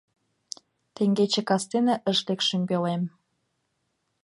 [0.95, 3.03] Теҥгече кастене ыш лек шӱмбелем